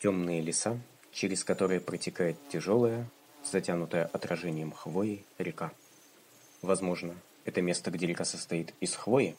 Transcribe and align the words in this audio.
Темные 0.00 0.40
леса, 0.40 0.80
через 1.12 1.44
которые 1.44 1.78
протекает 1.78 2.38
тяжелая, 2.48 3.06
затянутая 3.44 4.06
отражением 4.06 4.72
хвои 4.72 5.26
река. 5.36 5.72
Возможно, 6.62 7.14
это 7.44 7.60
место, 7.60 7.90
где 7.90 8.06
река 8.06 8.24
состоит 8.24 8.72
из 8.80 8.94
хвои, 8.94 9.36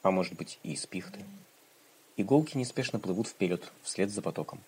а 0.00 0.10
может 0.10 0.32
быть 0.36 0.58
и 0.62 0.72
из 0.72 0.86
пихты. 0.86 1.20
Иголки 2.16 2.56
неспешно 2.56 2.98
плывут 2.98 3.28
вперед, 3.28 3.70
вслед 3.82 4.10
за 4.10 4.22
потоком. 4.22 4.58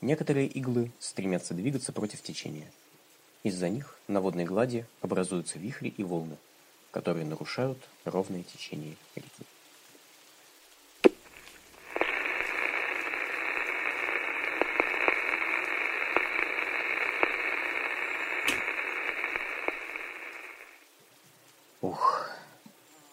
Некоторые 0.00 0.46
иглы 0.46 0.90
стремятся 1.00 1.52
двигаться 1.52 1.92
против 1.92 2.22
течения. 2.22 2.72
Из-за 3.42 3.68
них 3.68 3.98
на 4.08 4.22
водной 4.22 4.46
глади 4.46 4.86
образуются 5.02 5.58
вихри 5.58 5.92
и 5.94 6.02
волны, 6.02 6.38
которые 6.92 7.26
нарушают 7.26 7.76
ровное 8.06 8.42
течение 8.44 8.96
реки. 9.14 9.44
Ух, 21.82 22.28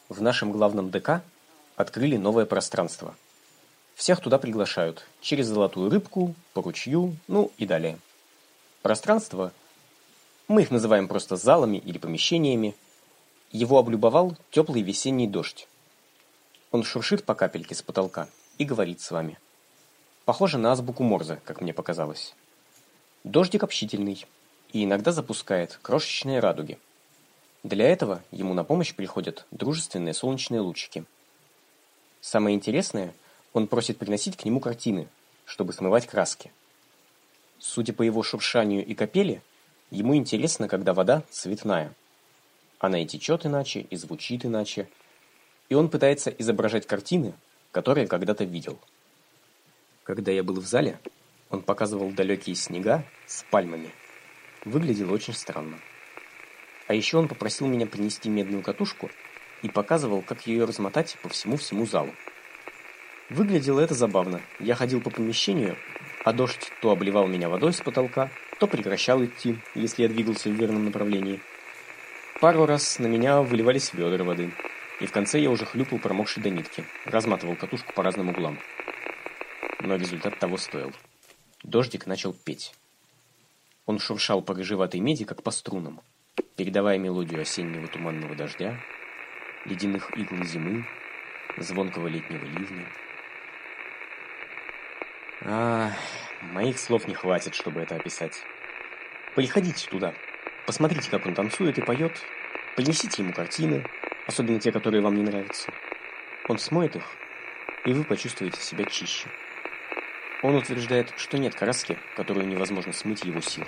в 0.10 0.22
нашем 0.22 0.52
главном 0.52 0.92
ДК 0.92 1.22
открыли 1.78 2.18
новое 2.18 2.46
пространство. 2.46 3.16
Всех 3.96 4.20
туда 4.20 4.38
приглашают, 4.38 5.08
через 5.22 5.48
золотую 5.48 5.90
рыбку, 5.90 6.36
по 6.54 6.62
ручью, 6.62 7.16
ну 7.30 7.50
и 7.58 7.66
далее. 7.66 7.98
Пространство, 8.82 9.54
мы 10.50 10.64
их 10.64 10.72
называем 10.72 11.08
просто 11.08 11.38
залами 11.38 11.78
или 11.78 11.98
помещениями, 11.98 12.76
его 13.54 13.78
облюбовал 13.80 14.36
теплый 14.52 14.82
весенний 14.82 15.30
дождь. 15.30 15.70
Он 16.72 16.84
шуршит 16.84 17.24
по 17.24 17.36
капельке 17.36 17.74
с 17.74 17.82
потолка 17.82 18.28
и 18.58 18.66
говорит 18.66 19.00
с 19.00 19.12
вами. 19.12 19.40
Похоже 20.26 20.58
на 20.58 20.74
азбуку 20.74 21.04
Морзе, 21.04 21.40
как 21.46 21.62
мне 21.62 21.74
показалось. 21.74 22.36
Дождик 23.24 23.64
общительный 23.64 24.26
и 24.74 24.84
иногда 24.84 25.14
запускает 25.14 25.80
крошечные 25.82 26.42
радуги– 26.42 26.78
для 27.64 27.90
этого 27.90 28.24
ему 28.32 28.54
на 28.54 28.64
помощь 28.64 28.94
приходят 28.94 29.46
дружественные 29.52 30.14
солнечные 30.14 30.62
лучики. 30.62 31.06
Самое 32.22 32.56
интересное, 32.56 33.14
он 33.54 33.68
просит 33.68 33.98
приносить 33.98 34.38
к 34.38 34.46
нему 34.46 34.60
картины, 34.60 35.08
чтобы 35.46 35.74
смывать 35.74 36.08
краски. 36.08 36.52
Судя 37.60 37.94
по 37.94 38.04
его 38.04 38.22
шуршанию 38.24 38.86
и 38.86 38.94
капели, 38.94 39.42
ему 39.90 40.16
интересно, 40.16 40.68
когда 40.68 40.94
вода 40.94 41.24
цветная. 41.30 41.94
Она 42.80 43.02
и 43.02 43.06
течет 43.06 43.46
иначе, 43.46 43.82
и 43.82 43.96
звучит 43.96 44.46
иначе. 44.46 44.88
И 45.70 45.74
он 45.74 45.90
пытается 45.90 46.30
изображать 46.30 46.86
картины, 46.86 47.34
которые 47.72 48.08
когда-то 48.08 48.44
видел. 48.44 48.80
Когда 50.04 50.32
я 50.32 50.44
был 50.44 50.60
в 50.60 50.66
зале, 50.66 51.00
он 51.50 51.64
показывал 51.64 52.12
далекие 52.12 52.56
снега 52.56 53.04
с 53.26 53.44
пальмами. 53.50 53.92
Выглядело 54.64 55.14
очень 55.14 55.34
странно. 55.34 55.80
А 56.88 56.94
еще 56.94 57.18
он 57.18 57.28
попросил 57.28 57.68
меня 57.68 57.86
принести 57.86 58.30
медную 58.30 58.64
катушку 58.64 59.12
и 59.62 59.70
показывал, 59.70 60.22
как 60.22 60.48
ее 60.48 60.64
размотать 60.64 61.18
по 61.22 61.30
всему-всему 61.30 61.86
залу. 61.86 62.12
Выглядело 63.30 63.82
это 63.82 63.94
забавно. 63.94 64.42
Я 64.60 64.76
ходил 64.76 65.02
по 65.02 65.10
помещению, 65.10 65.76
а 66.24 66.32
дождь 66.32 66.72
то 66.82 66.92
обливал 66.92 67.28
меня 67.28 67.50
водой 67.50 67.74
с 67.74 67.82
потолка, 67.82 68.32
то 68.60 68.68
прекращал 68.68 69.24
идти, 69.24 69.60
если 69.76 70.04
я 70.04 70.10
двигался 70.10 70.50
в 70.50 70.54
верном 70.54 70.86
направлении. 70.86 71.42
Пару 72.40 72.66
раз 72.66 73.00
на 73.00 73.08
меня 73.08 73.42
выливались 73.42 73.94
ведра 73.94 74.24
воды, 74.24 74.54
и 75.02 75.06
в 75.06 75.12
конце 75.12 75.40
я 75.40 75.50
уже 75.50 75.66
хлюпал 75.66 76.00
промокшей 76.00 76.42
до 76.42 76.50
нитки, 76.50 76.86
разматывал 77.04 77.56
катушку 77.58 77.92
по 77.94 78.04
разным 78.04 78.30
углам. 78.30 78.60
Но 79.82 79.96
результат 79.96 80.40
того 80.40 80.58
стоил. 80.58 80.94
Дождик 81.64 82.06
начал 82.06 82.32
петь. 82.32 82.74
Он 83.86 84.00
шуршал 84.00 84.42
по 84.42 84.54
рыжеватой 84.54 85.02
меди, 85.02 85.26
как 85.26 85.44
по 85.44 85.52
струнам 85.52 86.02
передавая 86.56 86.98
мелодию 86.98 87.42
осеннего 87.42 87.88
туманного 87.88 88.36
дождя, 88.36 88.80
ледяных 89.66 90.16
игл 90.18 90.44
зимы, 90.44 90.86
звонкого 91.58 92.08
летнего 92.08 92.46
ливня. 92.46 92.86
А, 95.42 95.92
моих 96.42 96.80
слов 96.80 97.08
не 97.08 97.14
хватит, 97.14 97.56
чтобы 97.56 97.82
это 97.82 97.96
описать. 97.96 98.44
Приходите 99.36 99.88
туда, 99.88 100.14
посмотрите, 100.66 101.10
как 101.12 101.26
он 101.26 101.36
танцует 101.36 101.78
и 101.78 101.82
поет, 101.82 102.14
принесите 102.76 103.22
ему 103.22 103.34
картины, 103.34 103.86
особенно 104.26 104.60
те, 104.60 104.72
которые 104.72 105.02
вам 105.02 105.16
не 105.16 105.24
нравятся. 105.24 105.72
Он 106.48 106.58
смоет 106.58 106.96
их, 106.96 107.04
и 107.86 107.94
вы 107.94 108.04
почувствуете 108.04 108.60
себя 108.62 108.86
чище. 108.86 109.28
Он 110.44 110.56
утверждает, 110.56 111.14
что 111.18 111.38
нет 111.38 111.56
краски, 111.56 111.98
которую 112.16 112.48
невозможно 112.48 112.94
смыть 112.94 113.24
его 113.24 113.42
силой. 113.42 113.68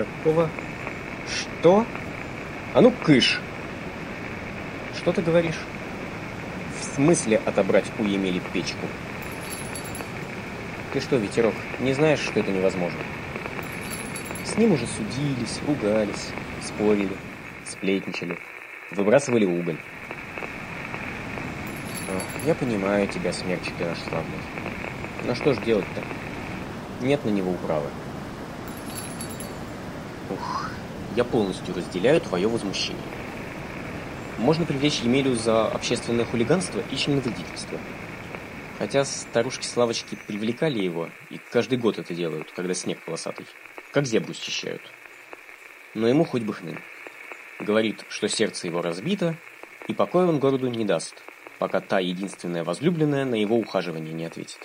Какого? 0.00 0.48
Что? 1.28 1.84
А 2.72 2.80
ну, 2.80 2.90
кыш! 2.90 3.38
Что 4.96 5.12
ты 5.12 5.20
говоришь? 5.20 5.58
В 6.78 6.94
смысле 6.94 7.38
отобрать 7.44 7.84
у 7.98 8.04
Емели 8.04 8.40
печку? 8.54 8.86
Ты 10.94 11.00
что, 11.00 11.16
ветерок, 11.16 11.54
не 11.80 11.92
знаешь, 11.92 12.20
что 12.20 12.40
это 12.40 12.50
невозможно? 12.50 12.98
С 14.46 14.56
ним 14.56 14.72
уже 14.72 14.86
судились, 14.86 15.60
ругались, 15.66 16.30
спорили, 16.62 17.16
сплетничали, 17.66 18.38
выбрасывали 18.92 19.44
уголь. 19.44 19.78
Я 22.46 22.54
понимаю 22.54 23.06
тебя, 23.06 23.34
смерчик 23.34 23.74
ты 23.76 23.84
наш 23.84 23.98
славный. 23.98 24.38
Но 25.26 25.34
что 25.34 25.52
ж 25.52 25.58
делать-то? 25.58 27.04
Нет 27.04 27.22
на 27.26 27.28
него 27.28 27.50
управы. 27.50 27.90
Ух, 30.30 30.70
я 31.16 31.24
полностью 31.24 31.74
разделяю 31.74 32.20
твое 32.20 32.48
возмущение. 32.48 33.02
Можно 34.38 34.64
привлечь 34.64 35.00
Емелю 35.00 35.34
за 35.34 35.66
общественное 35.66 36.24
хулиганство 36.24 36.82
и 36.90 36.96
членовредительство. 36.96 37.78
Хотя 38.78 39.04
старушки-славочки 39.04 40.16
привлекали 40.26 40.78
его, 40.78 41.10
и 41.28 41.38
каждый 41.50 41.76
год 41.76 41.98
это 41.98 42.14
делают, 42.14 42.50
когда 42.52 42.72
снег 42.74 43.04
полосатый. 43.04 43.46
Как 43.92 44.06
зебру 44.06 44.32
счищают. 44.32 44.80
Но 45.94 46.08
ему 46.08 46.24
хоть 46.24 46.42
бы 46.42 46.54
хны. 46.54 46.78
Говорит, 47.58 48.04
что 48.08 48.28
сердце 48.28 48.68
его 48.68 48.80
разбито, 48.80 49.36
и 49.88 49.92
покоя 49.92 50.26
он 50.26 50.38
городу 50.38 50.68
не 50.68 50.84
даст, 50.84 51.22
пока 51.58 51.80
та 51.80 51.98
единственная 51.98 52.64
возлюбленная 52.64 53.24
на 53.24 53.34
его 53.34 53.56
ухаживание 53.56 54.14
не 54.14 54.24
ответит. 54.24 54.60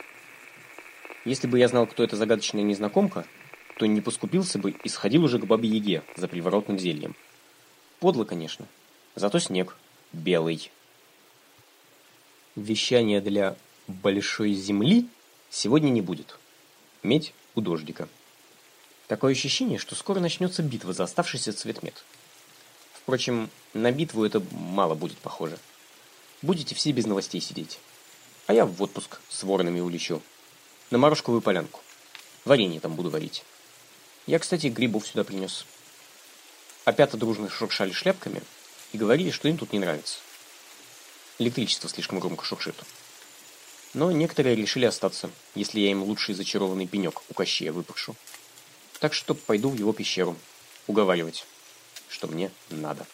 Если 1.25 1.47
бы 1.47 1.57
я 1.57 1.67
знал, 1.67 1.87
кто 1.87 2.03
эта 2.03 2.15
загадочная 2.15 2.61
незнакомка, 2.61 3.25
то 3.77 3.85
не 3.85 4.01
поскупился 4.01 4.57
бы 4.57 4.71
и 4.71 4.89
сходил 4.89 5.23
уже 5.23 5.39
к 5.39 5.45
бабе 5.45 5.69
Яге 5.69 6.03
за 6.15 6.27
приворотным 6.27 6.79
зельем. 6.79 7.15
Подло, 7.99 8.23
конечно. 8.23 8.65
Зато 9.15 9.39
снег 9.39 9.77
белый. 10.13 10.71
Вещания 12.55 13.21
для 13.21 13.57
большой 13.87 14.53
земли 14.53 15.07
сегодня 15.49 15.89
не 15.89 16.01
будет. 16.01 16.37
Медь 17.03 17.33
у 17.53 17.61
дождика. 17.61 18.07
Такое 19.07 19.33
ощущение, 19.33 19.77
что 19.77 19.93
скоро 19.95 20.19
начнется 20.19 20.63
битва 20.63 20.93
за 20.93 21.03
оставшийся 21.03 21.53
цветмет. 21.53 22.03
Впрочем, 22.93 23.49
на 23.73 23.91
битву 23.91 24.23
это 24.23 24.41
мало 24.51 24.95
будет 24.95 25.17
похоже. 25.17 25.59
Будете 26.41 26.75
все 26.75 26.91
без 26.91 27.05
новостей 27.05 27.41
сидеть. 27.41 27.79
А 28.47 28.53
я 28.53 28.65
в 28.65 28.81
отпуск 28.81 29.19
с 29.29 29.43
воронами 29.43 29.79
улечу. 29.79 30.21
На 30.91 30.97
Морошковую 30.97 31.41
полянку. 31.41 31.81
Варенье 32.45 32.79
там 32.79 32.95
буду 32.95 33.09
варить. 33.09 33.43
Я, 34.27 34.39
кстати, 34.39 34.67
грибов 34.67 35.07
сюда 35.07 35.23
принес. 35.23 35.65
Опята 36.83 37.17
дружно 37.17 37.49
шуршали 37.49 37.91
шляпками 37.91 38.41
и 38.91 38.97
говорили, 38.97 39.29
что 39.29 39.47
им 39.47 39.57
тут 39.57 39.71
не 39.71 39.79
нравится. 39.79 40.19
Электричество 41.37 41.89
слишком 41.89 42.19
громко 42.19 42.43
шуршит. 42.43 42.75
Но 43.93 44.11
некоторые 44.11 44.55
решили 44.55 44.85
остаться, 44.85 45.29
если 45.53 45.79
я 45.79 45.91
им 45.91 46.03
лучший 46.03 46.35
зачарованный 46.35 46.87
пенек 46.87 47.21
у 47.29 47.33
Кощея 47.33 47.71
выпашу. 47.71 48.15
Так 48.99 49.13
что 49.13 49.35
пойду 49.35 49.69
в 49.69 49.75
его 49.75 49.93
пещеру 49.93 50.35
уговаривать, 50.87 51.45
что 52.09 52.27
мне 52.27 52.51
надо. 52.69 53.05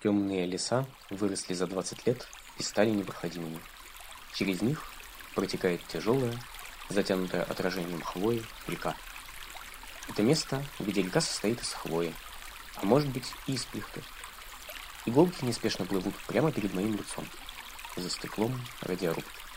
Темные 0.00 0.46
леса 0.46 0.86
выросли 1.10 1.54
за 1.54 1.66
20 1.66 2.06
лет 2.06 2.28
и 2.56 2.62
стали 2.62 2.90
непроходимыми. 2.90 3.58
Через 4.32 4.62
них 4.62 4.84
протекает 5.34 5.84
тяжелая, 5.88 6.32
затянутая 6.88 7.42
отражением 7.42 8.00
хвои 8.02 8.44
река. 8.68 8.94
Это 10.08 10.22
место, 10.22 10.64
где 10.78 11.02
река 11.02 11.20
состоит 11.20 11.60
из 11.60 11.72
хвои, 11.72 12.14
а 12.76 12.86
может 12.86 13.08
быть 13.08 13.32
и 13.48 13.54
из 13.54 13.64
пихты. 13.64 14.04
Иголки 15.04 15.44
неспешно 15.44 15.84
плывут 15.84 16.14
прямо 16.28 16.52
перед 16.52 16.72
моим 16.74 16.94
лицом. 16.94 17.24
За 17.96 18.08
стеклом 18.08 18.56
радиорубки. 18.82 19.47